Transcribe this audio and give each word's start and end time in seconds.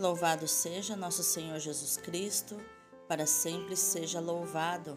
Louvado 0.00 0.46
seja 0.46 0.94
nosso 0.94 1.24
Senhor 1.24 1.58
Jesus 1.58 1.96
Cristo, 1.96 2.56
para 3.08 3.26
sempre 3.26 3.74
seja 3.74 4.20
louvado. 4.20 4.96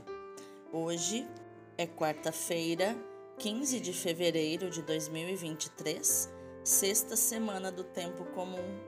Hoje 0.71 1.27
é 1.75 1.87
quarta-feira, 1.87 2.95
15 3.39 3.79
de 3.79 3.93
fevereiro 3.93 4.69
de 4.69 4.83
2023, 4.83 6.29
sexta 6.63 7.15
semana 7.15 7.71
do 7.71 7.83
tempo 7.83 8.25
comum. 8.25 8.79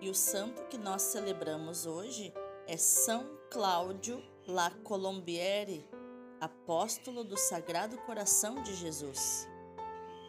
E 0.00 0.10
o 0.10 0.14
santo 0.16 0.64
que 0.64 0.76
nós 0.76 1.02
celebramos 1.02 1.86
hoje 1.86 2.34
é 2.66 2.76
São 2.76 3.38
Cláudio 3.48 4.20
La 4.48 4.72
Colombiere, 4.82 5.88
apóstolo 6.40 7.22
do 7.22 7.36
Sagrado 7.36 7.96
Coração 7.98 8.64
de 8.64 8.74
Jesus. 8.74 9.46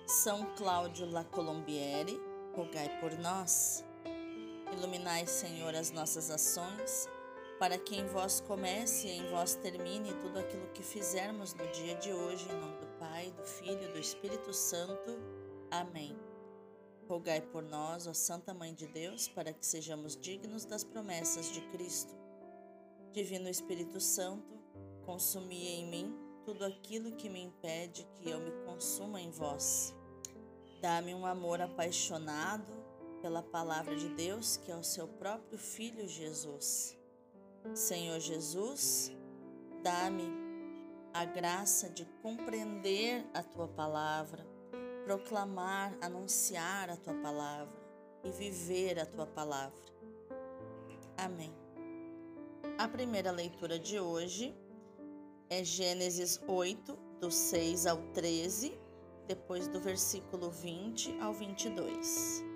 São 0.05 0.45
Cláudio 0.55 1.09
La 1.09 1.23
Colombiere, 1.23 2.21
rogai 2.55 2.99
por 2.99 3.17
nós. 3.17 3.86
Iluminai, 4.73 5.25
Senhor, 5.25 5.73
as 5.75 5.91
nossas 5.91 6.29
ações, 6.29 7.07
para 7.57 7.77
que 7.77 7.95
em 7.95 8.05
vós 8.07 8.41
comece 8.41 9.07
e 9.07 9.11
em 9.11 9.29
vós 9.29 9.55
termine 9.55 10.13
tudo 10.15 10.39
aquilo 10.39 10.67
que 10.73 10.83
fizermos 10.83 11.53
no 11.53 11.65
dia 11.71 11.95
de 11.95 12.11
hoje, 12.11 12.45
em 12.49 12.59
nome 12.59 12.77
do 12.77 12.87
Pai, 12.99 13.31
do 13.31 13.43
Filho 13.43 13.81
e 13.81 13.91
do 13.93 13.97
Espírito 13.97 14.53
Santo. 14.53 15.17
Amém. 15.71 16.15
Rogai 17.07 17.41
por 17.41 17.63
nós, 17.63 18.05
ó 18.05 18.13
Santa 18.13 18.53
Mãe 18.53 18.73
de 18.73 18.85
Deus, 18.87 19.27
para 19.29 19.53
que 19.53 19.65
sejamos 19.65 20.17
dignos 20.17 20.65
das 20.65 20.83
promessas 20.83 21.51
de 21.51 21.61
Cristo. 21.69 22.13
Divino 23.13 23.47
Espírito 23.47 24.01
Santo, 24.01 24.59
consumi 25.05 25.67
em 25.69 25.87
mim 25.87 26.15
tudo 26.45 26.65
aquilo 26.65 27.13
que 27.13 27.29
me 27.29 27.41
impede 27.41 28.05
que 28.19 28.29
eu 28.29 28.39
me 28.39 28.51
consuma 28.65 29.21
em 29.21 29.31
vós. 29.31 29.95
Dá-me 30.81 31.15
um 31.15 31.25
amor 31.25 31.61
apaixonado 31.61 32.76
pela 33.27 33.43
palavra 33.43 33.93
de 33.93 34.07
Deus, 34.07 34.55
que 34.55 34.71
é 34.71 34.75
o 34.77 34.81
seu 34.81 35.05
próprio 35.05 35.57
Filho 35.57 36.07
Jesus. 36.07 36.97
Senhor 37.73 38.21
Jesus, 38.21 39.11
dá-me 39.83 40.23
a 41.13 41.25
graça 41.25 41.89
de 41.89 42.05
compreender 42.21 43.25
a 43.33 43.43
tua 43.43 43.67
palavra, 43.67 44.47
proclamar, 45.03 45.93
anunciar 45.99 46.89
a 46.89 46.95
tua 46.95 47.15
palavra 47.15 47.77
e 48.23 48.31
viver 48.31 48.97
a 48.97 49.05
tua 49.05 49.27
palavra. 49.27 49.91
Amém. 51.17 51.53
A 52.77 52.87
primeira 52.87 53.31
leitura 53.31 53.77
de 53.77 53.99
hoje 53.99 54.55
é 55.49 55.65
Gênesis 55.65 56.41
8, 56.47 56.97
do 57.19 57.29
6 57.29 57.87
ao 57.87 57.97
13, 58.13 58.79
depois 59.27 59.67
do 59.67 59.81
versículo 59.81 60.49
20 60.49 61.19
ao 61.19 61.33
22. 61.33 62.55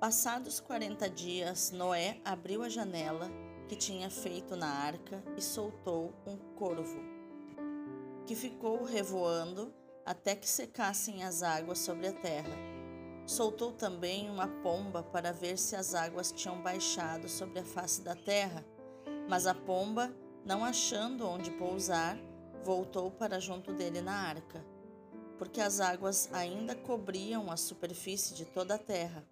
Passados 0.00 0.60
quarenta 0.60 1.10
dias, 1.10 1.70
Noé 1.72 2.22
abriu 2.24 2.62
a 2.62 2.70
janela 2.70 3.30
que 3.68 3.76
tinha 3.76 4.08
feito 4.08 4.56
na 4.56 4.66
arca 4.66 5.22
e 5.36 5.42
soltou 5.42 6.14
um 6.26 6.38
corvo, 6.56 6.98
que 8.24 8.34
ficou 8.34 8.82
revoando 8.82 9.70
até 10.06 10.34
que 10.34 10.48
secassem 10.48 11.22
as 11.22 11.42
águas 11.42 11.80
sobre 11.80 12.06
a 12.06 12.14
terra. 12.14 12.56
Soltou 13.26 13.72
também 13.72 14.30
uma 14.30 14.48
pomba 14.62 15.02
para 15.02 15.34
ver 15.34 15.58
se 15.58 15.76
as 15.76 15.94
águas 15.94 16.32
tinham 16.32 16.62
baixado 16.62 17.28
sobre 17.28 17.58
a 17.58 17.64
face 17.64 18.00
da 18.00 18.16
terra, 18.16 18.64
mas 19.28 19.46
a 19.46 19.54
pomba, 19.54 20.10
não 20.46 20.64
achando 20.64 21.28
onde 21.28 21.50
pousar, 21.50 22.16
voltou 22.64 23.10
para 23.10 23.38
junto 23.38 23.70
dele 23.74 24.00
na 24.00 24.14
arca, 24.14 24.64
porque 25.36 25.60
as 25.60 25.78
águas 25.78 26.30
ainda 26.32 26.74
cobriam 26.74 27.50
a 27.50 27.56
superfície 27.58 28.32
de 28.32 28.46
toda 28.46 28.76
a 28.76 28.78
terra. 28.78 29.22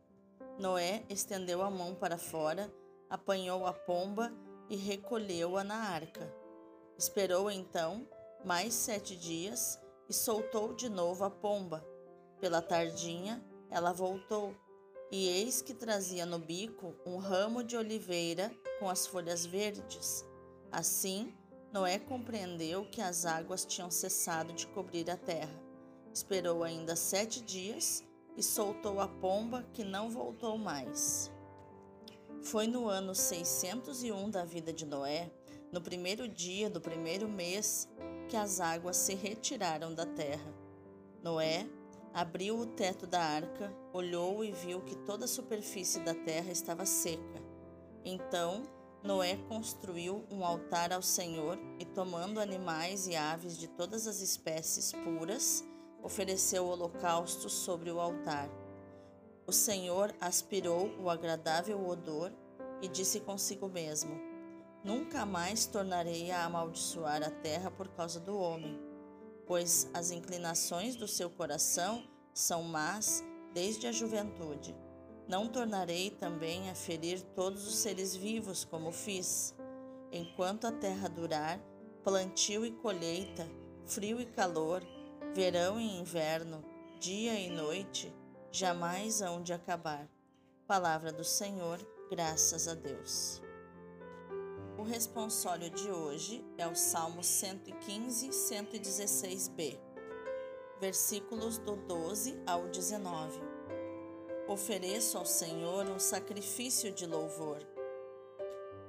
Noé 0.58 1.04
estendeu 1.08 1.62
a 1.62 1.70
mão 1.70 1.94
para 1.94 2.18
fora, 2.18 2.72
apanhou 3.08 3.64
a 3.64 3.72
pomba 3.72 4.32
e 4.68 4.74
recolheu-a 4.74 5.62
na 5.62 5.76
arca. 5.76 6.34
Esperou 6.98 7.48
então 7.48 8.08
mais 8.44 8.74
sete 8.74 9.16
dias 9.16 9.78
e 10.08 10.12
soltou 10.12 10.74
de 10.74 10.88
novo 10.88 11.24
a 11.24 11.30
pomba. 11.30 11.86
Pela 12.40 12.60
tardinha, 12.60 13.44
ela 13.70 13.92
voltou, 13.92 14.52
e 15.12 15.28
eis 15.28 15.62
que 15.62 15.72
trazia 15.72 16.26
no 16.26 16.40
bico 16.40 16.94
um 17.06 17.18
ramo 17.18 17.62
de 17.62 17.76
oliveira 17.76 18.50
com 18.80 18.90
as 18.90 19.06
folhas 19.06 19.46
verdes. 19.46 20.24
Assim, 20.72 21.32
Noé 21.72 22.00
compreendeu 22.00 22.84
que 22.90 23.00
as 23.00 23.24
águas 23.24 23.64
tinham 23.64 23.92
cessado 23.92 24.52
de 24.52 24.66
cobrir 24.66 25.08
a 25.08 25.16
terra. 25.16 25.62
Esperou 26.12 26.64
ainda 26.64 26.96
sete 26.96 27.40
dias 27.42 28.02
e 28.38 28.42
soltou 28.42 29.00
a 29.00 29.08
pomba 29.08 29.66
que 29.74 29.82
não 29.82 30.08
voltou 30.08 30.56
mais. 30.56 31.30
Foi 32.40 32.68
no 32.68 32.86
ano 32.86 33.12
601 33.12 34.30
da 34.30 34.44
vida 34.44 34.72
de 34.72 34.86
Noé, 34.86 35.28
no 35.72 35.80
primeiro 35.80 36.28
dia 36.28 36.70
do 36.70 36.80
primeiro 36.80 37.28
mês, 37.28 37.88
que 38.28 38.36
as 38.36 38.60
águas 38.60 38.96
se 38.96 39.14
retiraram 39.14 39.92
da 39.92 40.06
terra. 40.06 40.54
Noé 41.20 41.68
abriu 42.14 42.56
o 42.60 42.66
teto 42.66 43.08
da 43.08 43.20
arca, 43.20 43.74
olhou 43.92 44.44
e 44.44 44.52
viu 44.52 44.82
que 44.82 44.96
toda 44.98 45.24
a 45.24 45.28
superfície 45.28 45.98
da 46.00 46.14
terra 46.14 46.52
estava 46.52 46.86
seca. 46.86 47.42
Então 48.04 48.62
Noé 49.02 49.36
construiu 49.48 50.24
um 50.30 50.44
altar 50.44 50.92
ao 50.92 51.02
Senhor 51.02 51.58
e, 51.78 51.84
tomando 51.84 52.40
animais 52.40 53.08
e 53.08 53.16
aves 53.16 53.58
de 53.58 53.66
todas 53.66 54.06
as 54.06 54.20
espécies 54.20 54.92
puras, 54.92 55.64
ofereceu 56.02 56.64
o 56.64 56.70
holocausto 56.70 57.48
sobre 57.48 57.90
o 57.90 58.00
altar. 58.00 58.48
O 59.46 59.52
Senhor 59.52 60.14
aspirou 60.20 60.90
o 60.98 61.08
agradável 61.08 61.86
odor 61.86 62.32
e 62.82 62.88
disse 62.88 63.20
consigo 63.20 63.68
mesmo: 63.68 64.20
Nunca 64.84 65.26
mais 65.26 65.66
tornarei 65.66 66.30
a 66.30 66.44
amaldiçoar 66.44 67.22
a 67.22 67.30
terra 67.30 67.70
por 67.70 67.88
causa 67.88 68.20
do 68.20 68.38
homem, 68.38 68.78
pois 69.46 69.88
as 69.92 70.10
inclinações 70.10 70.96
do 70.96 71.08
seu 71.08 71.28
coração 71.30 72.06
são 72.32 72.62
más 72.62 73.24
desde 73.52 73.86
a 73.86 73.92
juventude. 73.92 74.76
Não 75.26 75.48
tornarei 75.48 76.10
também 76.10 76.70
a 76.70 76.74
ferir 76.74 77.20
todos 77.34 77.66
os 77.66 77.76
seres 77.76 78.14
vivos 78.14 78.64
como 78.64 78.92
fiz. 78.92 79.54
Enquanto 80.10 80.66
a 80.66 80.72
terra 80.72 81.08
durar, 81.08 81.60
plantio 82.02 82.64
e 82.64 82.70
colheita, 82.70 83.46
frio 83.84 84.20
e 84.20 84.26
calor, 84.26 84.82
verão 85.34 85.78
e 85.80 85.98
inverno, 85.98 86.64
dia 86.98 87.38
e 87.38 87.50
noite, 87.50 88.12
jamais 88.50 89.20
hão 89.20 89.42
de 89.42 89.52
acabar. 89.52 90.08
Palavra 90.66 91.12
do 91.12 91.24
Senhor, 91.24 91.78
graças 92.10 92.66
a 92.66 92.74
Deus. 92.74 93.42
O 94.76 94.82
responsório 94.82 95.70
de 95.70 95.90
hoje 95.90 96.44
é 96.56 96.66
o 96.66 96.74
Salmo 96.74 97.22
115, 97.22 98.28
116b, 98.28 99.78
versículos 100.80 101.58
do 101.58 101.76
12 101.76 102.40
ao 102.46 102.68
19. 102.68 103.40
Ofereço 104.48 105.18
ao 105.18 105.26
Senhor 105.26 105.86
um 105.88 105.98
sacrifício 105.98 106.90
de 106.92 107.06
louvor. 107.06 107.58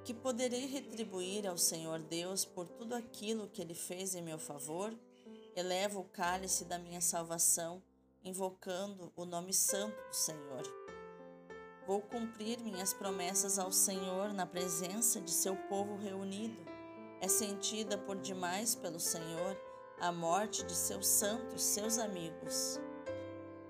Que 0.04 0.14
poderei 0.14 0.66
retribuir 0.68 1.46
ao 1.46 1.58
Senhor 1.58 2.00
Deus 2.00 2.46
por 2.46 2.68
tudo 2.68 2.96
aquilo 2.96 3.50
que 3.50 3.62
Ele 3.62 3.76
fez 3.76 4.16
em 4.16 4.22
meu 4.22 4.40
favor? 4.40 4.96
Elevo 5.60 6.00
o 6.00 6.06
cálice 6.06 6.64
da 6.64 6.80
minha 6.80 7.02
salvação, 7.02 7.84
invocando 8.24 9.12
o 9.14 9.26
nome 9.26 9.54
santo 9.54 10.02
do 10.08 10.16
Senhor. 10.16 10.64
Vou 11.86 12.02
cumprir 12.02 12.62
minhas 12.62 12.94
promessas 12.94 13.60
ao 13.60 13.70
Senhor 13.70 14.32
na 14.32 14.46
presença 14.46 15.20
de 15.20 15.32
seu 15.32 15.58
povo 15.68 15.98
reunido. 15.98 16.66
É 17.20 17.28
sentida 17.28 17.98
por 17.98 18.16
demais 18.16 18.74
pelo 18.74 19.02
Senhor 19.02 19.60
a 20.00 20.14
morte 20.14 20.64
de 20.64 20.74
seus 20.74 21.06
santos, 21.06 21.62
seus 21.62 21.98
amigos. 21.98 22.80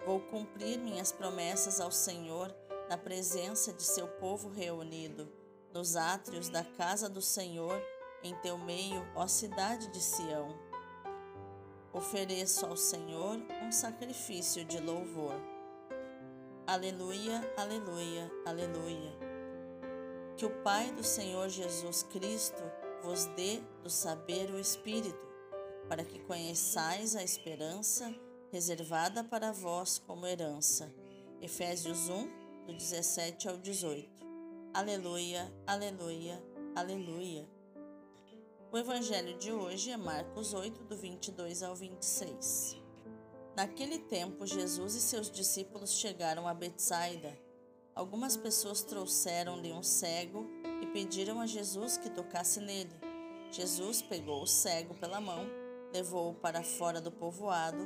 Vou 0.06 0.20
cumprir 0.20 0.78
minhas 0.78 1.12
promessas 1.12 1.82
ao 1.82 1.92
Senhor 1.92 2.56
na 2.88 3.00
presença 3.00 3.74
de 3.74 3.82
seu 3.82 4.08
povo 4.08 4.48
reunido, 4.48 5.28
nos 5.74 5.96
átrios 5.96 6.50
da 6.50 6.64
casa 6.64 7.10
do 7.10 7.20
Senhor, 7.20 7.82
em 8.22 8.36
teu 8.42 8.60
meio, 8.60 9.04
ó 9.16 9.26
cidade 9.26 9.88
de 9.88 10.00
Sião. 10.00 10.69
Ofereço 11.92 12.68
ao 12.68 12.78
Senhor 12.78 13.40
um 13.64 13.72
sacrifício 13.72 14.64
de 14.64 14.80
louvor. 14.80 15.34
Aleluia, 16.68 17.42
aleluia, 17.58 18.32
aleluia. 18.46 19.12
Que 20.38 20.46
o 20.46 20.52
Pai 20.62 20.92
do 20.92 21.04
Senhor 21.04 21.50
Jesus 21.50 22.04
Cristo 22.04 22.62
vos 23.02 23.26
dê 23.36 23.60
do 23.82 23.90
saber 23.90 24.52
o 24.52 24.60
Espírito, 24.60 25.28
para 25.88 26.04
que 26.04 26.20
conheçais 26.20 27.16
a 27.16 27.24
esperança 27.24 28.14
reservada 28.52 29.24
para 29.24 29.52
vós 29.52 29.98
como 29.98 30.28
herança. 30.28 30.94
Efésios 31.42 32.08
1, 32.08 32.68
do 32.68 32.74
17 32.74 33.50
ao 33.50 33.58
18. 33.58 34.08
Aleluia, 34.76 35.52
aleluia, 35.66 36.40
aleluia. 36.76 37.50
O 38.72 38.78
evangelho 38.78 39.38
de 39.38 39.52
hoje 39.52 39.92
é 39.92 39.98
Marcos 39.98 40.54
8, 40.54 40.84
do 40.84 40.96
22 40.96 41.64
ao 41.64 41.76
26. 41.76 42.78
Naquele 43.56 44.00
tempo, 44.00 44.46
Jesus 44.46 44.96
e 44.96 45.02
seus 45.02 45.30
discípulos 45.32 45.94
chegaram 45.94 46.48
a 46.48 46.54
Betsaida, 46.54 47.36
Algumas 48.00 48.38
pessoas 48.38 48.82
trouxeram-lhe 48.82 49.74
um 49.74 49.84
cego 49.84 50.48
e 50.82 50.86
pediram 50.86 51.42
a 51.42 51.46
Jesus 51.46 51.98
que 51.98 52.10
tocasse 52.10 52.62
nele. 52.62 52.96
Jesus 53.52 54.02
pegou 54.02 54.42
o 54.42 54.48
cego 54.48 54.94
pela 54.94 55.20
mão, 55.20 55.46
levou-o 55.92 56.34
para 56.34 56.64
fora 56.64 57.02
do 57.02 57.12
povoado, 57.12 57.86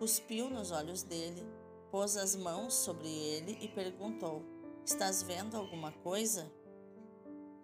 cuspiu 0.00 0.50
nos 0.50 0.72
olhos 0.72 1.04
dele, 1.04 1.46
pôs 1.92 2.16
as 2.16 2.34
mãos 2.34 2.74
sobre 2.74 3.06
ele 3.06 3.56
e 3.60 3.68
perguntou: 3.68 4.42
Estás 4.84 5.22
vendo 5.22 5.56
alguma 5.56 5.92
coisa? 5.92 6.50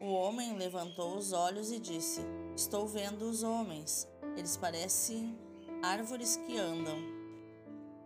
O 0.01 0.13
homem 0.13 0.57
levantou 0.57 1.17
os 1.17 1.33
olhos 1.33 1.73
e 1.73 1.79
disse: 1.79 2.21
Estou 2.55 2.87
vendo 2.87 3.23
os 3.23 3.43
homens. 3.43 4.07
Eles 4.37 4.57
parecem 4.57 5.37
árvores 5.83 6.37
que 6.37 6.57
andam. 6.57 6.97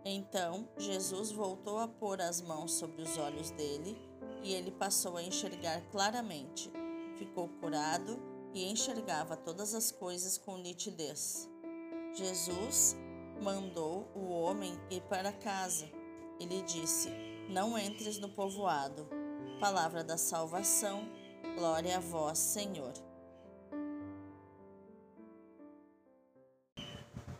Então 0.03 0.67
Jesus 0.77 1.31
voltou 1.31 1.77
a 1.79 1.87
pôr 1.87 2.19
as 2.19 2.41
mãos 2.41 2.73
sobre 2.73 3.03
os 3.03 3.17
olhos 3.17 3.51
dele 3.51 3.97
e 4.43 4.53
ele 4.53 4.71
passou 4.71 5.17
a 5.17 5.23
enxergar 5.23 5.81
claramente. 5.91 6.71
Ficou 7.17 7.47
curado 7.61 8.19
e 8.53 8.69
enxergava 8.69 9.37
todas 9.37 9.73
as 9.73 9.91
coisas 9.91 10.37
com 10.37 10.57
nitidez. 10.57 11.49
Jesus 12.13 12.95
mandou 13.41 14.07
o 14.15 14.29
homem 14.29 14.77
ir 14.89 15.01
para 15.03 15.31
casa. 15.31 15.89
Ele 16.39 16.61
disse: 16.63 17.09
Não 17.49 17.77
entres 17.77 18.17
no 18.17 18.29
povoado. 18.29 19.07
Palavra 19.59 20.03
da 20.03 20.17
salvação. 20.17 21.07
Glória 21.55 21.97
a 21.97 21.99
vós, 21.99 22.39
Senhor. 22.39 22.93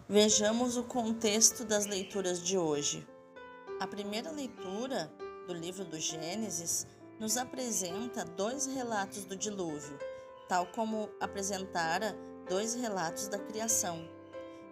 Vejamos 0.08 0.78
o 0.78 0.84
contexto 0.84 1.66
das 1.66 1.88
leituras 1.88 2.40
de 2.40 2.56
hoje. 2.56 3.08
A 3.80 3.88
primeira 3.88 4.30
leitura 4.30 5.12
do 5.48 5.54
livro 5.54 5.84
do 5.84 6.00
Gênesis 6.00 6.86
nos 7.20 7.38
apresenta 7.38 8.24
dois 8.24 8.68
relatos 8.68 9.26
do 9.26 9.36
dilúvio, 9.36 9.98
tal 10.48 10.68
como 10.68 11.10
apresentara 11.20 12.16
dois 12.48 12.76
relatos 12.76 13.28
da 13.28 13.40
criação. 13.40 14.08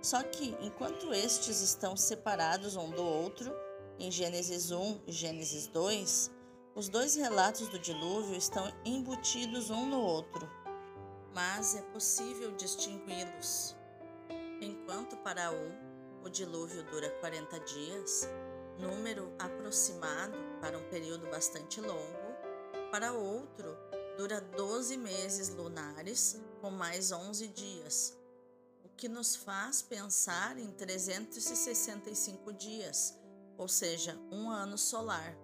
Só 0.04 0.22
que, 0.22 0.56
enquanto 0.62 1.12
estes 1.16 1.62
estão 1.62 1.98
separados 1.98 2.76
um 2.76 2.92
do 2.92 3.04
outro, 3.04 3.52
em 3.98 4.12
Gênesis 4.12 4.70
1 4.70 5.02
e 5.08 5.12
Gênesis 5.12 5.66
2, 5.66 6.30
os 6.73 6.88
dois 6.88 7.15
relatos 7.15 7.68
do 7.68 7.77
dilúvio 7.77 8.35
estão 8.35 8.71
embutidos 8.85 9.69
um 9.69 9.85
no 9.85 10.00
outro, 10.00 10.50
mas 11.33 11.75
é 11.75 11.81
possível 11.81 12.51
distingui-los. 12.56 13.75
Enquanto 14.62 15.18
para 15.18 15.51
um 15.51 15.91
o 16.23 16.29
dilúvio 16.29 16.83
dura 16.83 17.09
40 17.19 17.59
dias, 17.62 18.29
número 18.79 19.33
aproximado 19.38 20.38
para 20.62 20.77
um 20.77 20.89
período 20.89 21.29
bastante 21.29 21.81
longo, 21.81 22.31
para 22.89 23.12
outro 23.12 23.75
dura 24.18 24.39
12 24.39 24.95
meses 24.97 25.50
lunares 25.50 26.39
com 26.62 26.69
mais 26.69 27.12
11 27.12 27.47
dias, 27.50 28.18
o 28.83 28.89
que 28.89 29.09
nos 29.09 29.35
faz 29.35 29.81
pensar 29.81 30.57
em 30.57 30.71
365 30.71 32.53
dias, 32.53 33.18
ou 33.57 33.68
seja, 33.68 34.18
um 34.31 34.50
ano 34.50 34.77
solar, 34.77 35.35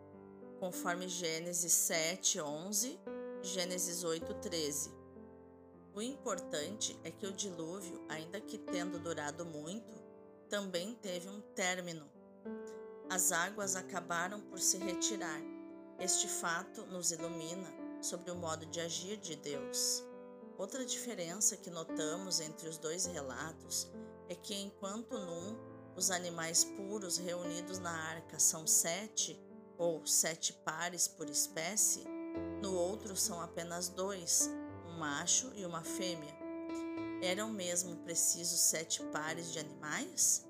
conforme 0.60 1.08
Gênesis 1.08 1.74
7, 1.74 2.42
11, 2.42 3.00
Gênesis 3.42 4.04
8, 4.04 4.34
13. 4.36 4.92
O 5.94 6.02
importante 6.02 7.00
é 7.04 7.12
que 7.12 7.26
o 7.26 7.32
dilúvio, 7.32 8.06
ainda 8.08 8.40
que 8.40 8.58
tendo 8.58 9.00
durado 9.00 9.46
muito, 9.46 9.94
também 10.50 10.96
teve 10.96 11.30
um 11.30 11.42
término. 11.56 12.10
As 13.10 13.32
águas 13.32 13.76
acabaram 13.76 14.42
por 14.42 14.60
se 14.60 14.78
retirar. 14.78 15.42
Este 16.00 16.28
fato 16.28 16.86
nos 16.86 17.12
ilumina 17.12 17.74
sobre 18.02 18.32
o 18.32 18.36
modo 18.36 18.66
de 18.66 18.80
agir 18.80 19.18
de 19.18 19.36
Deus. 19.36 20.04
Outra 20.58 20.86
diferença 20.86 21.58
que 21.58 21.70
notamos 21.70 22.40
entre 22.40 22.68
os 22.68 22.78
dois 22.78 23.06
relatos 23.06 23.92
é 24.30 24.36
que, 24.36 24.56
enquanto 24.56 25.18
num 25.18 25.56
os 25.96 26.12
animais 26.12 26.64
puros 26.64 27.18
reunidos 27.18 27.80
na 27.80 27.92
arca 27.92 28.40
são 28.40 28.68
sete, 28.68 29.40
ou 29.78 30.06
sete 30.06 30.54
pares 30.54 31.08
por 31.08 31.30
espécie, 31.30 32.04
no 32.62 32.74
outro 32.74 33.16
são 33.16 33.40
apenas 33.42 33.90
dois, 33.90 34.50
macho 34.98 35.52
e 35.56 35.66
uma 35.66 35.84
fêmea. 35.84 36.36
Eram 37.22 37.50
mesmo 37.50 37.96
precisos 37.98 38.60
sete 38.60 39.02
pares 39.06 39.52
de 39.52 39.60
animais? 39.60 40.46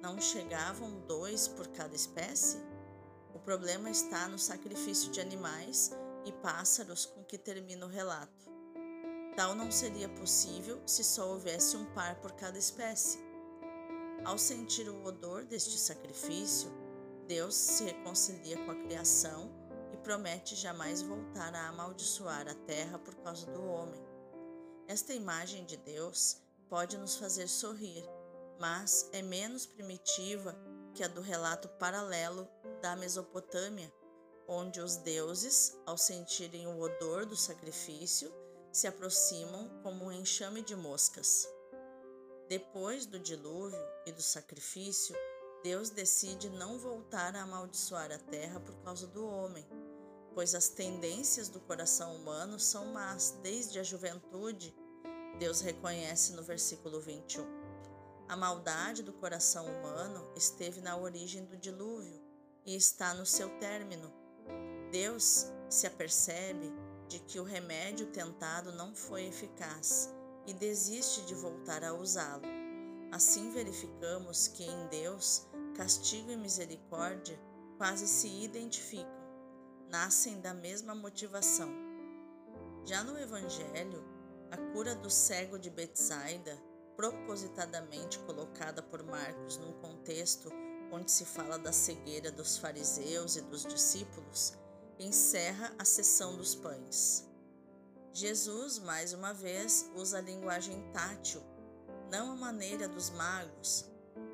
Não 0.00 0.20
chegavam 0.20 1.00
dois 1.06 1.48
por 1.48 1.66
cada 1.68 1.94
espécie? 1.94 2.58
O 3.34 3.38
problema 3.38 3.90
está 3.90 4.28
no 4.28 4.38
sacrifício 4.38 5.10
de 5.10 5.20
animais 5.20 5.90
e 6.24 6.32
pássaros 6.32 7.06
com 7.06 7.24
que 7.24 7.38
termina 7.38 7.86
o 7.86 7.88
relato. 7.88 8.50
Tal 9.36 9.54
não 9.54 9.70
seria 9.70 10.08
possível 10.08 10.80
se 10.86 11.04
só 11.04 11.28
houvesse 11.28 11.76
um 11.76 11.84
par 11.86 12.16
por 12.16 12.32
cada 12.32 12.58
espécie. 12.58 13.18
Ao 14.24 14.38
sentir 14.38 14.88
o 14.88 15.04
odor 15.04 15.44
deste 15.44 15.78
sacrifício, 15.78 16.70
Deus 17.26 17.54
se 17.54 17.84
reconcilia 17.84 18.56
com 18.64 18.70
a 18.70 18.76
criação 18.76 19.66
promete 20.06 20.54
jamais 20.54 21.02
voltar 21.02 21.52
a 21.52 21.66
amaldiçoar 21.66 22.46
a 22.46 22.54
terra 22.54 22.96
por 22.96 23.16
causa 23.16 23.44
do 23.50 23.66
homem. 23.66 24.00
Esta 24.86 25.12
imagem 25.12 25.64
de 25.64 25.76
Deus 25.76 26.40
pode 26.68 26.96
nos 26.96 27.16
fazer 27.16 27.48
sorrir, 27.48 28.04
mas 28.60 29.10
é 29.12 29.20
menos 29.20 29.66
primitiva 29.66 30.56
que 30.94 31.02
a 31.02 31.08
do 31.08 31.20
relato 31.20 31.68
paralelo 31.70 32.48
da 32.80 32.94
Mesopotâmia, 32.94 33.92
onde 34.46 34.80
os 34.80 34.94
deuses, 34.98 35.76
ao 35.84 35.98
sentirem 35.98 36.68
o 36.68 36.78
odor 36.78 37.26
do 37.26 37.34
sacrifício, 37.34 38.32
se 38.70 38.86
aproximam 38.86 39.68
como 39.82 40.04
um 40.04 40.12
enxame 40.12 40.62
de 40.62 40.76
moscas. 40.76 41.48
Depois 42.48 43.06
do 43.06 43.18
dilúvio 43.18 43.84
e 44.06 44.12
do 44.12 44.22
sacrifício, 44.22 45.16
Deus 45.62 45.90
decide 45.90 46.48
não 46.50 46.78
voltar 46.78 47.34
a 47.34 47.42
amaldiçoar 47.42 48.12
a 48.12 48.18
terra 48.18 48.60
por 48.60 48.74
causa 48.82 49.06
do 49.06 49.26
homem, 49.26 49.66
pois 50.34 50.54
as 50.54 50.68
tendências 50.68 51.48
do 51.48 51.60
coração 51.60 52.14
humano 52.14 52.60
são 52.60 52.86
más 52.92 53.38
desde 53.42 53.78
a 53.78 53.82
juventude, 53.82 54.74
Deus 55.38 55.60
reconhece 55.60 56.32
no 56.32 56.42
versículo 56.42 57.00
21. 57.00 57.44
A 58.28 58.36
maldade 58.36 59.02
do 59.02 59.12
coração 59.12 59.66
humano 59.66 60.26
esteve 60.34 60.80
na 60.80 60.96
origem 60.96 61.44
do 61.44 61.56
dilúvio 61.56 62.20
e 62.64 62.74
está 62.74 63.14
no 63.14 63.26
seu 63.26 63.48
término. 63.58 64.12
Deus 64.90 65.46
se 65.68 65.86
apercebe 65.86 66.72
de 67.08 67.20
que 67.20 67.38
o 67.38 67.44
remédio 67.44 68.06
tentado 68.06 68.72
não 68.72 68.94
foi 68.94 69.26
eficaz 69.26 70.12
e 70.46 70.52
desiste 70.52 71.22
de 71.22 71.34
voltar 71.34 71.84
a 71.84 71.94
usá-lo. 71.94 72.44
Assim 73.12 73.50
verificamos 73.52 74.48
que 74.48 74.64
em 74.64 74.86
Deus 74.88 75.46
castigo 75.76 76.30
e 76.30 76.36
misericórdia 76.36 77.38
quase 77.76 78.08
se 78.08 78.28
identificam 78.42 79.16
nascem 79.90 80.40
da 80.40 80.52
mesma 80.52 80.94
motivação. 80.94 81.70
Já 82.84 83.04
no 83.04 83.18
Evangelho, 83.18 84.02
a 84.50 84.56
cura 84.72 84.94
do 84.94 85.10
cego 85.10 85.58
de 85.58 85.70
Betsaida, 85.70 86.60
propositadamente 86.96 88.18
colocada 88.20 88.82
por 88.82 89.02
Marcos 89.02 89.58
num 89.58 89.72
contexto 89.74 90.50
onde 90.90 91.10
se 91.10 91.24
fala 91.24 91.58
da 91.58 91.72
cegueira 91.72 92.30
dos 92.30 92.56
fariseus 92.56 93.36
e 93.36 93.42
dos 93.42 93.64
discípulos, 93.64 94.54
encerra 94.98 95.74
a 95.78 95.84
sessão 95.84 96.36
dos 96.36 96.54
pães. 96.54 97.28
Jesus, 98.12 98.78
mais 98.78 99.12
uma 99.12 99.34
vez, 99.34 99.90
usa 99.94 100.18
a 100.18 100.22
linguagem 100.22 100.90
tátil, 100.92 101.42
não 102.10 102.32
a 102.32 102.36
maneira 102.36 102.88
dos 102.88 103.10
magos, 103.10 103.84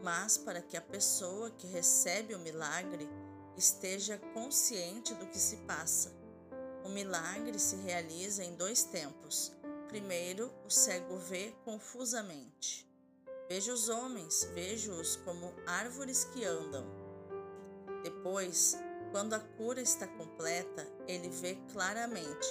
mas 0.02 0.36
para 0.36 0.60
que 0.60 0.76
a 0.76 0.80
pessoa 0.80 1.50
que 1.50 1.66
recebe 1.66 2.34
o 2.34 2.38
milagre 2.38 3.08
esteja 3.56 4.18
consciente 4.34 5.14
do 5.14 5.26
que 5.26 5.38
se 5.38 5.56
passa. 5.58 6.12
O 6.84 6.88
milagre 6.88 7.58
se 7.58 7.76
realiza 7.76 8.44
em 8.44 8.56
dois 8.56 8.82
tempos. 8.82 9.52
Primeiro, 9.88 10.52
o 10.64 10.70
cego 10.70 11.16
vê 11.18 11.54
confusamente. 11.64 12.90
Vejo 13.48 13.72
os 13.72 13.88
homens, 13.88 14.44
vejo-os 14.54 15.16
como 15.16 15.52
árvores 15.66 16.24
que 16.24 16.44
andam. 16.44 16.86
Depois, 18.02 18.76
quando 19.12 19.34
a 19.34 19.40
cura 19.40 19.80
está 19.80 20.06
completa, 20.06 20.88
ele 21.06 21.28
vê 21.28 21.56
claramente, 21.72 22.48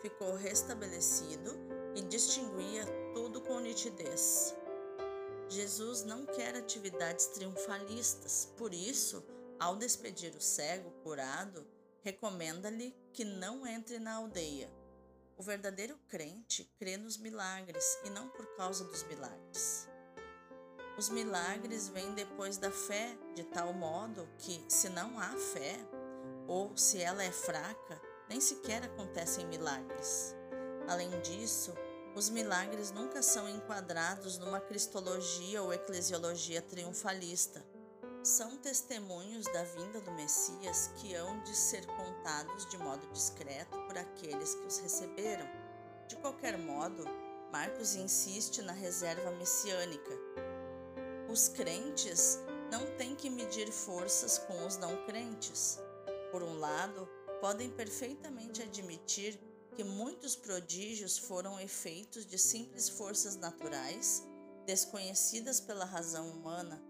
ficou 0.00 0.34
restabelecido 0.36 1.50
e 1.94 2.02
distinguia 2.02 2.84
tudo 3.12 3.40
com 3.40 3.58
nitidez. 3.58 4.54
Jesus 5.48 6.04
não 6.04 6.26
quer 6.26 6.56
atividades 6.56 7.26
triunfalistas, 7.26 8.52
por 8.56 8.72
isso, 8.72 9.24
ao 9.58 9.76
despedir 9.76 10.34
o 10.34 10.40
cego 10.40 10.90
curado, 11.02 11.66
recomenda-lhe 12.02 12.94
que 13.12 13.24
não 13.24 13.66
entre 13.66 13.98
na 13.98 14.14
aldeia. 14.14 14.70
O 15.36 15.42
verdadeiro 15.42 15.98
crente 16.08 16.64
crê 16.78 16.96
nos 16.96 17.16
milagres 17.16 17.98
e 18.04 18.10
não 18.10 18.28
por 18.28 18.46
causa 18.56 18.84
dos 18.84 19.02
milagres. 19.04 19.88
Os 20.96 21.08
milagres 21.08 21.88
vêm 21.88 22.14
depois 22.14 22.56
da 22.56 22.70
fé, 22.70 23.16
de 23.34 23.42
tal 23.44 23.72
modo 23.72 24.28
que, 24.38 24.64
se 24.68 24.88
não 24.88 25.18
há 25.18 25.30
fé, 25.36 25.76
ou 26.46 26.76
se 26.76 27.00
ela 27.00 27.24
é 27.24 27.32
fraca, 27.32 28.00
nem 28.28 28.40
sequer 28.40 28.84
acontecem 28.84 29.46
milagres. 29.46 30.36
Além 30.86 31.10
disso, 31.20 31.74
os 32.14 32.30
milagres 32.30 32.92
nunca 32.92 33.20
são 33.22 33.48
enquadrados 33.48 34.38
numa 34.38 34.60
cristologia 34.60 35.60
ou 35.62 35.72
eclesiologia 35.72 36.62
triunfalista. 36.62 37.64
São 38.22 38.56
testemunhos 38.56 39.44
da 39.46 39.64
vinda 39.64 40.00
do 40.00 40.12
Messias 40.12 40.90
que 40.96 41.14
hão 41.14 41.42
de 41.42 41.54
ser 41.56 41.84
contados 41.86 42.66
de 42.66 42.78
modo 42.78 43.06
discreto 43.12 43.76
por 43.86 43.98
aqueles 43.98 44.54
que 44.54 44.66
os 44.66 44.78
receberam. 44.78 45.46
De 46.08 46.16
qualquer 46.16 46.56
modo, 46.56 47.04
Marcos 47.52 47.96
insiste 47.96 48.62
na 48.62 48.72
reserva 48.72 49.30
messiânica. 49.32 50.12
Os 51.28 51.48
crentes 51.48 52.38
não 52.70 52.86
têm 52.96 53.16
que 53.16 53.28
medir 53.28 53.70
forças 53.72 54.38
com 54.38 54.64
os 54.64 54.76
não 54.76 55.04
crentes. 55.04 55.80
Por 56.30 56.42
um 56.42 56.58
lado, 56.58 57.08
podem 57.40 57.70
perfeitamente 57.70 58.62
admitir 58.62 59.38
que 59.74 59.82
muitos 59.82 60.36
prodígios 60.36 61.18
foram 61.18 61.58
efeitos 61.58 62.24
de 62.24 62.38
simples 62.38 62.88
forças 62.88 63.36
naturais, 63.36 64.22
desconhecidas 64.64 65.60
pela 65.60 65.84
razão 65.84 66.30
humana. 66.30 66.82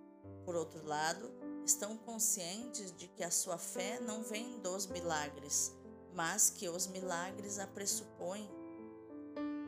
Por 0.44 0.54
outro 0.54 0.84
lado, 0.86 1.32
estão 1.64 1.96
conscientes 1.96 2.94
de 2.94 3.08
que 3.08 3.24
a 3.24 3.30
sua 3.30 3.56
fé 3.56 3.98
não 4.00 4.22
vem 4.22 4.60
dos 4.60 4.86
milagres, 4.86 5.72
mas 6.12 6.50
que 6.50 6.68
os 6.68 6.86
milagres 6.86 7.58
a 7.58 7.66
pressupõem. 7.66 8.48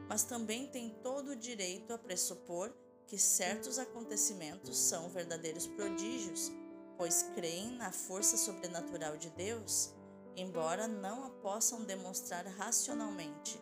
Mas 0.08 0.22
também 0.22 0.66
têm 0.66 0.90
todo 1.02 1.30
o 1.30 1.36
direito 1.36 1.92
a 1.92 1.98
pressupor 1.98 2.72
que 3.06 3.18
certos 3.18 3.78
acontecimentos 3.78 4.76
são 4.76 5.08
verdadeiros 5.08 5.66
prodígios, 5.66 6.52
pois 6.98 7.22
creem 7.34 7.76
na 7.76 7.90
força 7.90 8.36
sobrenatural 8.36 9.16
de 9.16 9.30
Deus 9.30 9.95
embora 10.36 10.86
não 10.86 11.24
a 11.24 11.30
possam 11.30 11.82
demonstrar 11.82 12.46
racionalmente. 12.46 13.60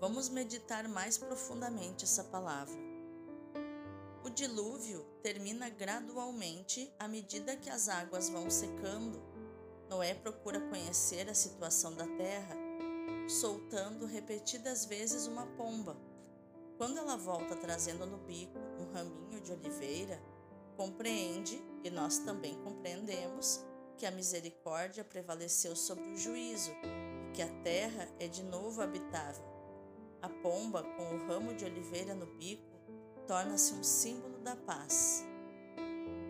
Vamos 0.00 0.28
meditar 0.28 0.88
mais 0.88 1.16
profundamente 1.16 2.04
essa 2.04 2.24
palavra. 2.24 2.76
O 4.24 4.28
dilúvio 4.28 5.06
termina 5.22 5.70
gradualmente 5.70 6.92
à 6.98 7.06
medida 7.06 7.56
que 7.56 7.70
as 7.70 7.88
águas 7.88 8.28
vão 8.28 8.50
secando. 8.50 9.22
Noé 9.88 10.14
procura 10.14 10.60
conhecer 10.68 11.30
a 11.30 11.34
situação 11.34 11.94
da 11.94 12.06
terra, 12.16 12.56
soltando 13.28 14.04
repetidas 14.04 14.84
vezes 14.84 15.28
uma 15.28 15.46
pomba. 15.46 15.96
Quando 16.76 16.98
ela 16.98 17.16
volta 17.16 17.54
trazendo 17.54 18.04
no 18.04 18.18
bico 18.18 18.58
um 18.80 18.92
raminho 18.92 19.40
de 19.40 19.52
oliveira, 19.52 20.20
compreende, 20.76 21.62
e 21.84 21.88
nós 21.88 22.18
também 22.18 22.60
compreendemos, 22.62 23.64
que 23.96 24.06
a 24.06 24.10
misericórdia 24.10 25.02
prevaleceu 25.02 25.74
sobre 25.74 26.04
o 26.10 26.16
juízo 26.16 26.70
e 26.70 27.32
que 27.32 27.42
a 27.42 27.48
terra 27.62 28.08
é 28.18 28.28
de 28.28 28.42
novo 28.42 28.82
habitável. 28.82 29.44
A 30.20 30.28
pomba, 30.28 30.82
com 30.82 31.14
o 31.14 31.26
ramo 31.26 31.54
de 31.54 31.64
oliveira 31.64 32.14
no 32.14 32.26
bico, 32.26 32.76
torna-se 33.26 33.72
um 33.74 33.82
símbolo 33.82 34.38
da 34.38 34.54
paz. 34.56 35.24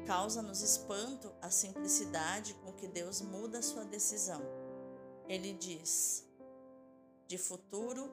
Causa-nos 0.07 0.61
espanto 0.63 1.33
a 1.43 1.51
simplicidade 1.51 2.55
com 2.55 2.73
que 2.73 2.87
Deus 2.87 3.21
muda 3.21 3.63
sua 3.63 3.85
decisão. 3.85 4.43
Ele 5.29 5.53
diz: 5.53 6.25
De 7.27 7.37
futuro 7.37 8.09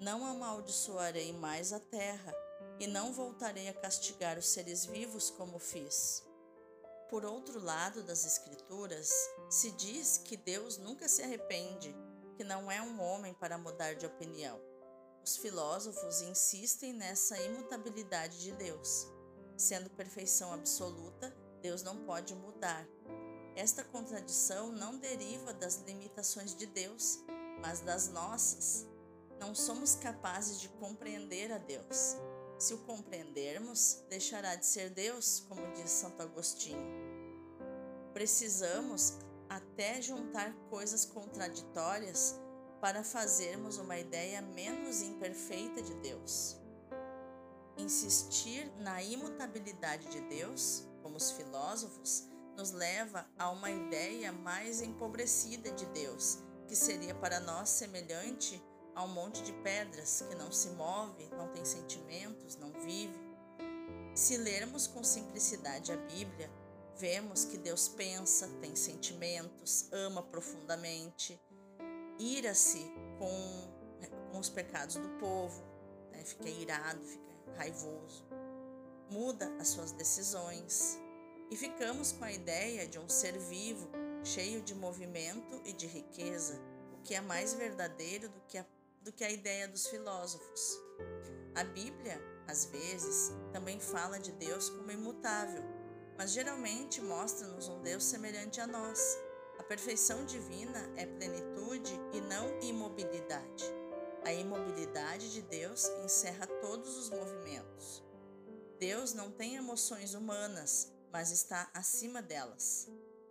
não 0.00 0.26
amaldiçoarei 0.26 1.32
mais 1.32 1.72
a 1.72 1.80
terra 1.80 2.34
e 2.80 2.86
não 2.86 3.12
voltarei 3.12 3.68
a 3.68 3.74
castigar 3.74 4.38
os 4.38 4.48
seres 4.48 4.86
vivos 4.86 5.30
como 5.30 5.58
fiz. 5.58 6.27
Por 7.08 7.24
outro 7.24 7.58
lado 7.58 8.02
das 8.02 8.26
Escrituras, 8.26 9.10
se 9.48 9.70
diz 9.70 10.18
que 10.18 10.36
Deus 10.36 10.76
nunca 10.76 11.08
se 11.08 11.22
arrepende, 11.22 11.96
que 12.36 12.44
não 12.44 12.70
é 12.70 12.82
um 12.82 13.00
homem 13.00 13.32
para 13.32 13.56
mudar 13.56 13.94
de 13.94 14.04
opinião. 14.04 14.60
Os 15.24 15.38
filósofos 15.38 16.20
insistem 16.20 16.92
nessa 16.92 17.40
imutabilidade 17.40 18.40
de 18.40 18.52
Deus. 18.52 19.06
Sendo 19.56 19.88
perfeição 19.88 20.52
absoluta, 20.52 21.34
Deus 21.62 21.82
não 21.82 22.04
pode 22.04 22.34
mudar. 22.34 22.86
Esta 23.56 23.82
contradição 23.82 24.70
não 24.70 24.98
deriva 24.98 25.54
das 25.54 25.76
limitações 25.86 26.54
de 26.54 26.66
Deus, 26.66 27.24
mas 27.62 27.80
das 27.80 28.08
nossas. 28.08 28.86
Não 29.40 29.54
somos 29.54 29.94
capazes 29.94 30.60
de 30.60 30.68
compreender 30.68 31.50
a 31.52 31.58
Deus. 31.58 32.16
Se 32.58 32.74
o 32.74 32.78
compreendermos, 32.78 34.02
deixará 34.08 34.56
de 34.56 34.66
ser 34.66 34.90
Deus, 34.90 35.44
como 35.48 35.72
diz 35.74 35.90
Santo 35.90 36.22
Agostinho. 36.22 36.84
Precisamos 38.12 39.14
até 39.48 40.02
juntar 40.02 40.52
coisas 40.68 41.04
contraditórias 41.04 42.34
para 42.80 43.04
fazermos 43.04 43.78
uma 43.78 43.96
ideia 43.96 44.42
menos 44.42 45.02
imperfeita 45.02 45.80
de 45.80 45.94
Deus. 45.96 46.56
Insistir 47.76 48.68
na 48.78 49.00
imutabilidade 49.04 50.08
de 50.08 50.20
Deus, 50.22 50.84
como 51.00 51.16
os 51.16 51.30
filósofos, 51.30 52.28
nos 52.56 52.72
leva 52.72 53.24
a 53.38 53.50
uma 53.50 53.70
ideia 53.70 54.32
mais 54.32 54.82
empobrecida 54.82 55.70
de 55.70 55.86
Deus, 55.86 56.38
que 56.66 56.74
seria 56.74 57.14
para 57.14 57.38
nós 57.38 57.68
semelhante 57.68 58.60
a 58.98 59.04
um 59.04 59.08
monte 59.08 59.44
de 59.44 59.52
pedras 59.52 60.24
que 60.28 60.34
não 60.34 60.50
se 60.50 60.70
move, 60.70 61.28
não 61.30 61.46
tem 61.52 61.64
sentimentos, 61.64 62.56
não 62.56 62.72
vive. 62.72 63.16
Se 64.12 64.36
lermos 64.36 64.88
com 64.88 65.04
simplicidade 65.04 65.92
a 65.92 65.96
Bíblia, 65.96 66.50
vemos 66.96 67.44
que 67.44 67.56
Deus 67.56 67.86
pensa, 67.86 68.48
tem 68.60 68.74
sentimentos, 68.74 69.88
ama 69.92 70.20
profundamente, 70.20 71.40
ira-se 72.18 72.90
com, 73.20 73.70
com 74.32 74.38
os 74.40 74.48
pecados 74.48 74.96
do 74.96 75.08
povo, 75.10 75.62
né? 76.10 76.24
fica 76.24 76.48
irado, 76.48 77.00
fica 77.04 77.54
raivoso, 77.56 78.26
muda 79.08 79.48
as 79.60 79.68
suas 79.68 79.92
decisões. 79.92 80.98
E 81.52 81.56
ficamos 81.56 82.10
com 82.10 82.24
a 82.24 82.32
ideia 82.32 82.84
de 82.84 82.98
um 82.98 83.08
ser 83.08 83.38
vivo, 83.38 83.88
cheio 84.24 84.60
de 84.60 84.74
movimento 84.74 85.62
e 85.64 85.72
de 85.72 85.86
riqueza, 85.86 86.60
o 86.92 87.02
que 87.04 87.14
é 87.14 87.20
mais 87.20 87.54
verdadeiro 87.54 88.28
do 88.28 88.40
que 88.48 88.58
a 88.58 88.66
do 89.02 89.12
que 89.12 89.24
a 89.24 89.30
ideia 89.30 89.68
dos 89.68 89.86
filósofos. 89.86 90.78
A 91.54 91.64
Bíblia, 91.64 92.20
às 92.46 92.66
vezes, 92.66 93.32
também 93.52 93.80
fala 93.80 94.18
de 94.18 94.32
Deus 94.32 94.70
como 94.70 94.90
imutável, 94.90 95.62
mas 96.16 96.32
geralmente 96.32 97.00
mostra-nos 97.00 97.68
um 97.68 97.82
Deus 97.82 98.04
semelhante 98.04 98.60
a 98.60 98.66
nós. 98.66 99.18
A 99.58 99.62
perfeição 99.62 100.24
divina 100.24 100.92
é 100.96 101.06
plenitude 101.06 101.98
e 102.12 102.20
não 102.20 102.60
imobilidade. 102.60 103.64
A 104.24 104.32
imobilidade 104.32 105.32
de 105.32 105.42
Deus 105.42 105.84
encerra 106.04 106.46
todos 106.60 106.96
os 106.96 107.10
movimentos. 107.10 108.02
Deus 108.78 109.14
não 109.14 109.30
tem 109.30 109.56
emoções 109.56 110.14
humanas, 110.14 110.92
mas 111.12 111.30
está 111.30 111.70
acima 111.74 112.22
delas. 112.22 112.88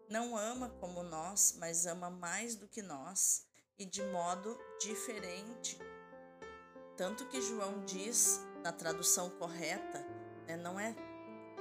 Não 0.10 0.38
ama 0.38 0.70
como 0.80 1.04
nós, 1.04 1.56
mas 1.60 1.86
ama 1.86 2.10
mais 2.10 2.56
do 2.56 2.68
que 2.68 2.82
nós 2.82 3.46
e 3.78 3.86
de 3.86 4.04
modo 4.04 4.58
diferente. 4.80 5.80
Tanto 6.96 7.26
que 7.28 7.42
João 7.42 7.84
diz, 7.86 8.42
na 8.64 8.72
tradução 8.72 9.30
correta, 9.32 10.06
né, 10.48 10.58
não 10.58 10.80
é 10.80 10.96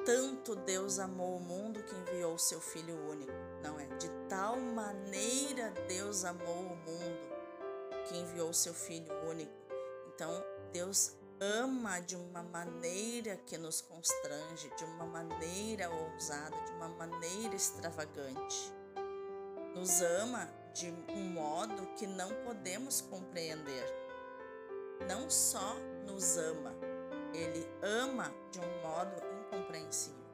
tanto 0.04 0.54
Deus 0.54 1.00
amou 1.00 1.37
o 1.37 1.40
mundo 1.40 1.82
que 1.82 1.94
enviou 1.94 2.35
o 2.35 2.38
seu 2.38 2.61
Filho 2.61 2.96
único. 3.11 3.32
Não 3.62 3.78
é 3.78 3.87
de 3.96 4.08
tal 4.28 4.56
maneira 4.56 5.73
Deus 5.88 6.25
amou 6.25 6.62
o 6.62 6.76
mundo 6.76 7.37
que 8.08 8.16
enviou 8.16 8.50
o 8.50 8.54
seu 8.54 8.73
Filho 8.73 9.12
único. 9.28 9.52
Então, 10.14 10.30
Deus 10.73 11.16
ama 11.40 12.00
de 12.00 12.16
uma 12.16 12.42
maneira 12.42 13.37
que 13.46 13.58
nos 13.58 13.80
constrange, 13.80 14.70
de 14.76 14.85
uma 14.85 15.06
maneira 15.06 15.90
ousada, 15.90 16.56
de 16.64 16.73
uma 16.73 16.88
maneira 16.88 17.54
extravagante. 17.54 18.73
Nos 19.75 20.00
ama 20.00 20.49
de 20.76 20.95
um 21.09 21.30
modo 21.30 21.87
que 21.97 22.06
não 22.06 22.28
podemos 22.45 23.00
compreender. 23.00 23.87
Não 25.09 25.30
só 25.30 25.75
nos 26.04 26.37
ama, 26.37 26.75
ele 27.33 27.66
ama 27.83 28.30
de 28.50 28.61
um 28.61 28.83
modo 28.83 29.16
incompreensível. 29.40 30.26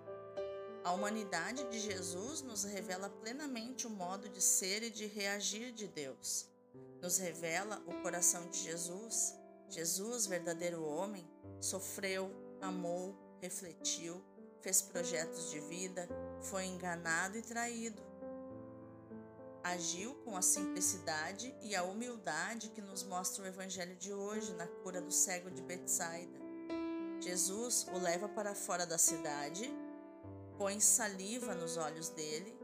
A 0.83 0.93
humanidade 0.93 1.63
de 1.71 1.79
Jesus 1.79 2.43
nos 2.43 2.65
revela 2.65 3.09
plenamente 3.09 3.87
o 3.87 3.91
modo 3.91 4.29
de 4.29 4.43
ser 4.43 4.83
e 4.83 4.91
de 4.91 5.07
reagir 5.07 5.73
de 5.73 5.87
Deus. 5.87 6.49
Nos 7.01 7.19
revela 7.19 7.81
o 7.87 8.03
coração 8.03 8.49
de 8.51 8.59
Jesus. 8.59 9.37
Jesus, 9.69 10.27
verdadeiro 10.27 10.85
homem, 10.85 11.25
sofreu, 11.61 12.33
amou, 12.61 13.17
refletiu, 13.41 14.21
fez 14.61 14.83
projetos 14.83 15.51
de 15.51 15.61
vida, 15.61 16.09
foi 16.41 16.65
enganado 16.65 17.39
e 17.39 17.43
traído 17.43 18.12
agiu 19.63 20.15
com 20.25 20.37
a 20.37 20.43
simplicidade 20.43 21.55
e 21.61 21.75
a 21.75 21.85
humildade 21.85 22.71
que 22.71 22.81
nos 22.81 23.03
mostra 23.05 23.45
o 23.45 23.47
evangelho 23.47 23.97
de 23.97 24.13
hoje 24.13 24.53
na 24.55 24.67
cura 24.67 25.01
do 25.01 25.11
cego 25.11 25.51
de 25.51 25.63
Betsaida. 25.63 26.41
Jesus 27.21 27.87
o 27.93 27.99
leva 27.99 28.29
para 28.29 28.55
fora 28.55 28.85
da 28.85 28.99
cidade, 28.99 29.73
põe 30.59 30.81
saliva 30.81 31.55
nos 31.55 31.77
olhos 31.77 32.09
dele, 32.09 32.59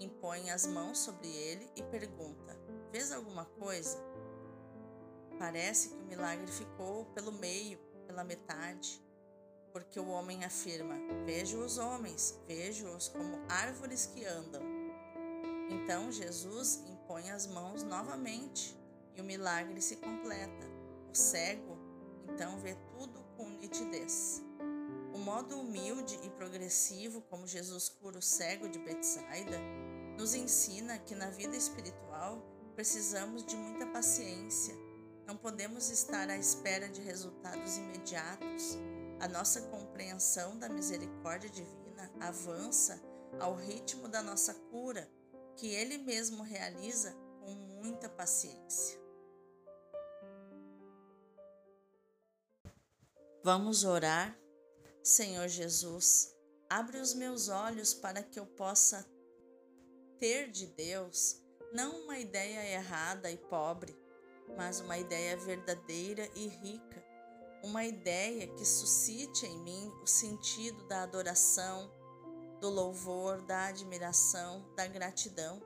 impõe 0.00 0.50
as 0.50 0.66
mãos 0.66 0.98
sobre 0.98 1.28
ele 1.28 1.70
e 1.76 1.82
pergunta: 1.82 2.58
Vês 2.90 3.12
alguma 3.12 3.44
coisa? 3.44 3.98
Parece 5.38 5.90
que 5.90 5.96
o 5.96 6.06
milagre 6.06 6.50
ficou 6.50 7.04
pelo 7.06 7.32
meio, 7.32 7.78
pela 8.06 8.24
metade, 8.24 9.02
porque 9.72 10.00
o 10.00 10.08
homem 10.08 10.44
afirma: 10.44 10.94
Vejo 11.26 11.58
os 11.58 11.76
homens, 11.76 12.40
vejo-os 12.46 13.08
como 13.08 13.38
árvores 13.48 14.06
que 14.06 14.24
andam. 14.24 14.77
Então 15.68 16.10
Jesus 16.10 16.82
impõe 16.86 17.30
as 17.30 17.46
mãos 17.46 17.82
novamente 17.82 18.76
e 19.14 19.20
o 19.20 19.24
milagre 19.24 19.80
se 19.80 19.96
completa. 19.96 20.66
O 21.10 21.14
cego 21.14 21.76
então 22.28 22.58
vê 22.58 22.74
tudo 22.92 23.20
com 23.36 23.48
nitidez. 23.48 24.42
O 25.12 25.18
modo 25.18 25.58
humilde 25.58 26.18
e 26.22 26.30
progressivo 26.30 27.20
como 27.22 27.46
Jesus 27.46 27.88
cura 27.88 28.18
o 28.18 28.22
cego 28.22 28.68
de 28.68 28.78
Betsaida 28.78 29.58
nos 30.16 30.34
ensina 30.34 30.98
que 30.98 31.14
na 31.14 31.30
vida 31.30 31.56
espiritual 31.56 32.42
precisamos 32.74 33.44
de 33.44 33.56
muita 33.56 33.86
paciência. 33.86 34.74
Não 35.26 35.36
podemos 35.36 35.90
estar 35.90 36.28
à 36.30 36.36
espera 36.36 36.88
de 36.88 37.00
resultados 37.00 37.76
imediatos. 37.76 38.78
A 39.20 39.28
nossa 39.28 39.62
compreensão 39.62 40.58
da 40.58 40.68
misericórdia 40.68 41.50
divina 41.50 42.10
avança 42.20 43.02
ao 43.40 43.54
ritmo 43.54 44.08
da 44.08 44.22
nossa 44.22 44.54
cura, 44.54 45.08
que 45.58 45.66
Ele 45.66 45.98
mesmo 45.98 46.42
realiza 46.42 47.12
com 47.40 47.50
muita 47.50 48.08
paciência. 48.08 48.98
Vamos 53.42 53.84
orar. 53.84 54.38
Senhor 55.02 55.48
Jesus, 55.48 56.34
abre 56.70 56.98
os 56.98 57.14
meus 57.14 57.48
olhos 57.48 57.92
para 57.92 58.22
que 58.22 58.38
eu 58.38 58.46
possa 58.46 59.04
ter 60.18 60.50
de 60.50 60.66
Deus 60.66 61.40
não 61.72 62.04
uma 62.04 62.18
ideia 62.18 62.64
errada 62.72 63.30
e 63.30 63.36
pobre, 63.36 63.96
mas 64.56 64.80
uma 64.80 64.96
ideia 64.96 65.36
verdadeira 65.36 66.28
e 66.34 66.46
rica, 66.46 67.04
uma 67.62 67.84
ideia 67.84 68.46
que 68.54 68.64
suscite 68.64 69.44
em 69.46 69.58
mim 69.62 69.92
o 70.02 70.06
sentido 70.06 70.86
da 70.86 71.02
adoração, 71.02 71.90
do 72.60 72.68
louvor, 72.68 73.42
da 73.42 73.66
admiração, 73.66 74.72
da 74.76 74.86
gratidão. 74.86 75.62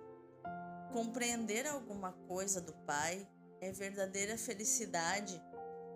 Compreender 0.92 1.66
alguma 1.66 2.12
coisa 2.28 2.60
do 2.60 2.72
Pai 2.86 3.26
é 3.60 3.72
verdadeira 3.72 4.36
felicidade, 4.36 5.42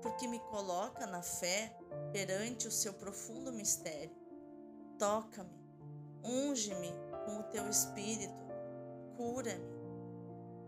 porque 0.03 0.27
me 0.27 0.41
coloca 0.41 1.07
na 1.07 1.23
fé 1.23 1.77
perante 2.13 2.69
o 2.69 2.73
seu 2.73 2.95
profundo 2.95 3.53
mistério. 3.53 4.17
Toca-me, 4.99 5.51
unge-me 6.25 6.93
com 7.25 7.41
o 7.41 7.45
teu 7.45 7.69
espírito, 7.69 8.47
cura-me 9.17 9.77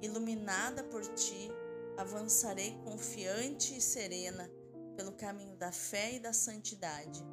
Iluminada 0.01 0.85
por 0.85 1.05
ti, 1.15 1.51
avançarei 1.97 2.79
confiante 2.85 3.77
e 3.77 3.81
serena 3.81 4.49
pelo 4.95 5.13
caminho 5.13 5.57
da 5.57 5.73
fé 5.73 6.15
e 6.15 6.21
da 6.21 6.33
santidade, 6.33 7.25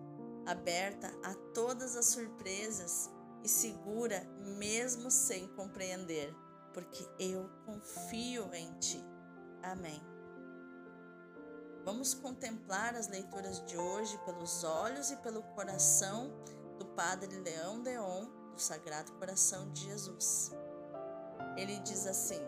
aberta 0.46 1.08
a 1.24 1.34
todas 1.54 1.96
as 1.96 2.06
surpresas 2.08 3.10
e 3.44 3.50
segura 3.50 4.24
mesmo 4.58 5.12
sem 5.12 5.48
compreender, 5.50 6.36
porque 6.74 7.08
eu 7.20 7.50
confio 7.66 8.54
em 8.54 8.72
ti. 8.80 9.04
Amém. 9.62 10.02
Vamos 11.84 12.16
contemplar 12.16 12.96
as 12.96 13.08
leituras 13.08 13.64
de 13.66 13.78
hoje 13.78 14.18
pelos 14.26 14.64
olhos 14.64 15.12
e 15.12 15.18
pelo 15.18 15.44
coração 15.44 16.34
do 16.80 16.86
Padre 16.88 17.38
Leão 17.40 17.84
Deon, 17.84 18.26
do 18.54 18.60
Sagrado 18.60 19.12
Coração 19.14 19.72
de 19.72 19.84
Jesus. 19.84 20.52
Ele 21.56 21.80
diz 21.80 22.08
assim: 22.08 22.42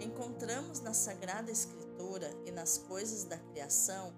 Encontramos 0.00 0.80
na 0.80 0.92
Sagrada 0.92 1.50
Escritura 1.50 2.30
e 2.44 2.50
nas 2.50 2.76
coisas 2.76 3.24
da 3.24 3.38
criação 3.38 4.12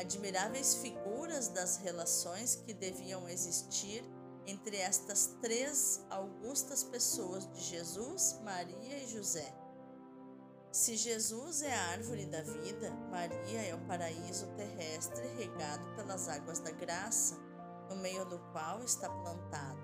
admiráveis 0.00 0.76
figuras 0.76 1.48
das 1.48 1.76
relações 1.76 2.56
que 2.56 2.72
deviam 2.72 3.28
existir 3.28 4.02
entre 4.46 4.76
estas 4.78 5.36
três 5.40 6.04
augustas 6.08 6.82
pessoas 6.82 7.46
de 7.52 7.60
Jesus, 7.60 8.40
Maria 8.42 9.04
e 9.04 9.06
José. 9.06 9.54
Se 10.72 10.96
Jesus 10.96 11.62
é 11.62 11.74
a 11.74 11.88
árvore 11.90 12.26
da 12.26 12.42
vida, 12.42 12.90
Maria 13.10 13.62
é 13.62 13.74
o 13.74 13.86
paraíso 13.86 14.46
terrestre 14.56 15.26
regado 15.36 15.84
pelas 15.96 16.28
águas 16.28 16.60
da 16.60 16.70
graça, 16.70 17.36
no 17.90 17.96
meio 17.96 18.24
do 18.24 18.38
qual 18.52 18.82
está 18.82 19.08
plantado. 19.08 19.80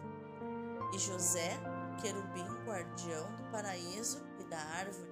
E 0.95 0.99
José, 0.99 1.51
querubim 2.01 2.47
guardião 2.65 3.37
do 3.37 3.51
paraíso 3.51 4.23
e 4.41 4.45
da 4.45 4.59
árvore, 4.59 5.11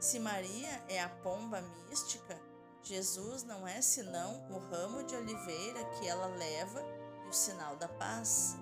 se 0.00 0.18
Maria 0.18 0.84
é 0.88 1.02
a 1.02 1.08
pomba 1.08 1.62
mística, 1.88 2.40
Jesus 2.84 3.42
não 3.44 3.66
é 3.66 3.80
senão 3.80 4.46
o 4.50 4.58
ramo 4.58 5.02
de 5.04 5.16
oliveira 5.16 5.84
que 5.92 6.06
ela 6.06 6.26
leva 6.26 6.84
e 7.24 7.28
o 7.28 7.32
sinal 7.32 7.76
da 7.76 7.88
paz. 7.88 8.56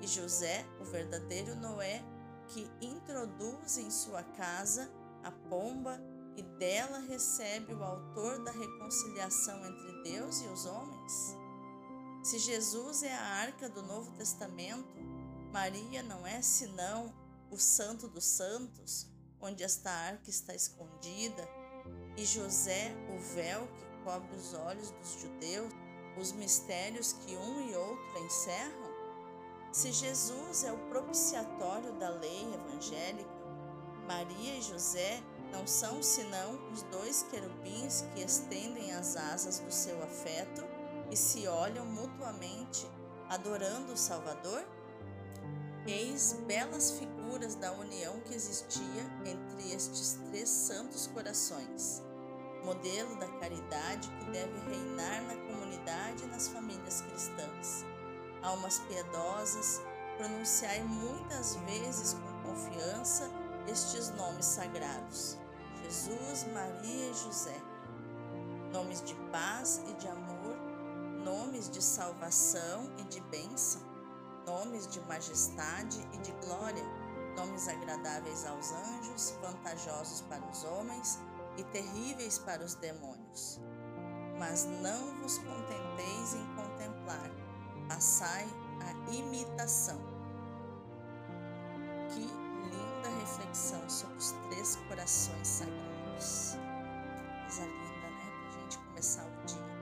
E 0.00 0.06
José, 0.06 0.64
o 0.80 0.84
verdadeiro 0.84 1.56
Noé, 1.56 2.04
que 2.48 2.70
introduz 2.80 3.76
em 3.78 3.90
sua 3.90 4.22
casa 4.22 4.88
a 5.24 5.32
pomba 5.32 6.00
e 6.36 6.42
dela 6.42 6.98
recebe 7.00 7.74
o 7.74 7.82
autor 7.82 8.44
da 8.44 8.52
reconciliação 8.52 9.64
entre 9.66 10.02
Deus 10.04 10.40
e 10.42 10.46
os 10.46 10.66
homens? 10.66 11.36
Se 12.22 12.38
Jesus 12.38 13.02
é 13.02 13.12
a 13.12 13.22
arca 13.22 13.68
do 13.68 13.82
Novo 13.82 14.12
Testamento, 14.12 14.94
Maria 15.52 16.02
não 16.02 16.24
é 16.24 16.40
senão 16.42 17.12
o 17.50 17.58
Santo 17.58 18.06
dos 18.08 18.24
Santos, 18.24 19.08
onde 19.40 19.64
esta 19.64 19.90
arca 19.90 20.30
está 20.30 20.54
escondida, 20.54 21.46
e 22.16 22.24
José, 22.24 22.94
o 23.08 23.18
véu 23.34 23.66
que 23.76 24.04
cobre 24.04 24.36
os 24.36 24.54
olhos 24.54 24.90
dos 24.90 25.20
judeus, 25.20 25.72
os 26.16 26.32
mistérios 26.32 27.12
que 27.12 27.36
um 27.36 27.68
e 27.68 27.74
outro 27.74 28.24
encerram? 28.24 28.94
Se 29.72 29.90
Jesus 29.90 30.62
é 30.62 30.72
o 30.72 30.78
propiciatório 30.88 31.92
da 31.94 32.08
lei 32.10 32.54
evangélica, 32.54 33.28
Maria 34.06 34.56
e 34.56 34.62
José 34.62 35.20
não 35.50 35.66
são 35.66 36.02
senão 36.02 36.58
os 36.70 36.82
dois 36.84 37.26
querubins 37.30 38.02
que 38.14 38.22
estendem 38.22 38.92
as 38.92 39.16
asas 39.16 39.58
do 39.58 39.72
seu 39.72 40.00
afeto 40.02 40.64
e 41.10 41.16
se 41.16 41.48
olham 41.48 41.84
mutuamente, 41.86 42.86
adorando 43.28 43.92
o 43.92 43.96
Salvador? 43.96 44.64
Eis 45.86 46.32
belas 46.46 46.92
figuras 46.92 47.56
da 47.56 47.70
união 47.72 48.18
que 48.20 48.34
existia 48.34 49.02
entre 49.26 49.70
estes 49.70 50.18
três 50.30 50.48
santos 50.48 51.08
corações, 51.08 52.02
modelo 52.64 53.14
da 53.16 53.28
caridade 53.38 54.08
que 54.08 54.30
deve 54.30 54.58
reinar 54.60 55.22
na 55.24 55.36
comunidade 55.36 56.24
e 56.24 56.26
nas 56.28 56.48
famílias 56.48 57.02
cristãs. 57.02 57.84
Almas 58.42 58.78
piedosas, 58.78 59.82
pronunciai 60.16 60.82
muitas 60.84 61.56
vezes 61.56 62.14
com 62.14 62.48
confiança 62.48 63.30
estes 63.68 64.08
nomes 64.08 64.46
sagrados: 64.46 65.36
Jesus, 65.82 66.46
Maria 66.54 67.10
e 67.10 67.14
José. 67.14 67.60
Nomes 68.72 69.02
de 69.02 69.14
paz 69.30 69.82
e 69.86 69.92
de 69.96 70.08
amor, 70.08 70.56
nomes 71.22 71.68
de 71.68 71.82
salvação 71.82 72.90
e 72.96 73.04
de 73.04 73.20
bênção 73.20 73.93
nomes 74.46 74.86
de 74.86 75.00
majestade 75.00 76.06
e 76.12 76.18
de 76.18 76.32
glória, 76.44 76.84
nomes 77.36 77.68
agradáveis 77.68 78.46
aos 78.46 78.72
anjos, 78.72 79.34
vantajosos 79.42 80.20
para 80.22 80.44
os 80.46 80.64
homens 80.64 81.18
e 81.56 81.64
terríveis 81.64 82.38
para 82.38 82.64
os 82.64 82.74
demônios. 82.74 83.60
Mas 84.38 84.64
não 84.64 85.20
vos 85.20 85.38
contenteis 85.38 86.34
em 86.34 86.46
contemplar, 86.54 87.30
passai 87.88 88.46
a 88.80 89.12
imitação. 89.12 89.98
Que 92.10 92.20
linda 92.20 93.08
reflexão 93.20 93.88
sobre 93.88 94.16
os 94.16 94.32
três 94.48 94.76
corações 94.88 95.46
sagrados. 95.46 96.56
Coisa 97.42 97.62
linda, 97.62 98.08
né? 98.10 98.32
Para 98.50 98.58
a 98.58 98.60
gente 98.60 98.78
começar 98.78 99.24
o 99.24 99.46
dia. 99.46 99.74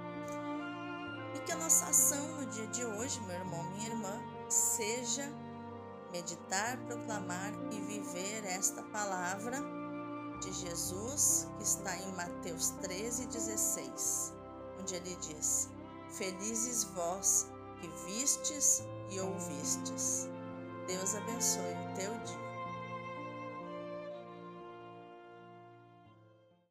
E 1.34 1.40
que 1.40 1.52
a 1.52 1.56
nossa 1.56 1.86
ação 1.86 2.26
no 2.36 2.46
dia 2.46 2.66
de 2.68 2.84
hoje, 2.84 3.20
meu 3.22 3.36
irmão, 3.36 3.64
minha 3.70 3.88
irmã, 3.88 4.20
seja 4.76 5.30
meditar, 6.10 6.78
proclamar 6.86 7.52
e 7.70 7.80
viver 7.80 8.44
esta 8.44 8.82
palavra 8.84 9.58
de 10.40 10.52
Jesus 10.52 11.48
que 11.56 11.62
está 11.62 11.96
em 11.96 12.12
Mateus 12.12 12.70
13, 12.80 13.26
16, 13.26 14.32
onde 14.80 14.94
ele 14.94 15.16
diz: 15.16 15.68
Felizes 16.10 16.84
vós 16.84 17.46
que 17.80 17.88
vistes 18.06 18.82
e 19.10 19.20
ouvistes. 19.20 20.28
Deus 20.86 21.14
abençoe 21.14 21.74
o 21.74 21.94
teu 21.94 22.12
dia. 22.24 22.41